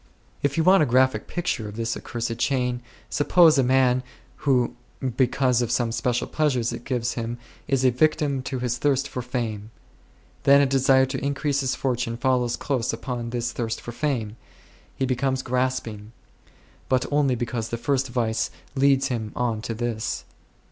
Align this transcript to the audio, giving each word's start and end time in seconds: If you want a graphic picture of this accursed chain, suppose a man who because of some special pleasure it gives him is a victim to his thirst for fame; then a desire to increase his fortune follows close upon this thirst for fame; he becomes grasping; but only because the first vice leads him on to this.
If 0.41 0.57
you 0.57 0.63
want 0.63 0.81
a 0.81 0.87
graphic 0.87 1.27
picture 1.27 1.67
of 1.69 1.75
this 1.75 1.95
accursed 1.95 2.39
chain, 2.39 2.81
suppose 3.07 3.59
a 3.59 3.63
man 3.63 4.01
who 4.47 4.73
because 5.15 5.61
of 5.61 5.69
some 5.69 5.91
special 5.91 6.25
pleasure 6.25 6.61
it 6.61 6.85
gives 6.85 7.13
him 7.13 7.37
is 7.67 7.85
a 7.85 7.91
victim 7.91 8.41
to 8.41 8.57
his 8.57 8.79
thirst 8.79 9.07
for 9.07 9.21
fame; 9.21 9.69
then 10.41 10.59
a 10.59 10.65
desire 10.65 11.05
to 11.05 11.23
increase 11.23 11.59
his 11.59 11.75
fortune 11.75 12.17
follows 12.17 12.57
close 12.57 12.91
upon 12.91 13.29
this 13.29 13.51
thirst 13.53 13.79
for 13.79 13.91
fame; 13.91 14.37
he 14.95 15.05
becomes 15.05 15.43
grasping; 15.43 16.13
but 16.89 17.05
only 17.11 17.35
because 17.35 17.69
the 17.69 17.77
first 17.77 18.07
vice 18.07 18.49
leads 18.73 19.09
him 19.09 19.31
on 19.35 19.61
to 19.61 19.75
this. 19.75 20.25